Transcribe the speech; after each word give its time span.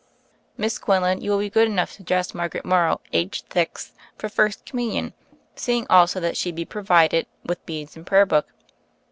Miss 0.57 0.79
Quinlan, 0.79 1.21
you 1.21 1.29
will 1.29 1.37
be 1.37 1.47
good 1.51 1.67
enough 1.67 1.93
to 1.95 2.01
dress 2.01 2.33
Margaret 2.33 2.65
Morrow, 2.65 3.01
age 3.13 3.43
thix, 3.51 3.91
for 4.17 4.29
First 4.29 4.65
Communion, 4.65 5.13
seeing 5.53 5.85
also 5.91 6.19
that 6.19 6.37
she 6.37 6.51
be 6.51 6.65
provided 6.65 7.27
with 7.45 7.63
beads 7.67 7.95
and 7.95 8.03
prayer 8.03 8.25
book." 8.25 8.47